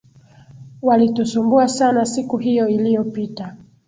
[0.81, 3.55] Walitusumbua sana siku hiyo iliyopita